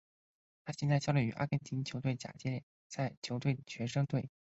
[0.65, 4.31] 他现在效力于阿根廷足球甲级联赛球队学生队。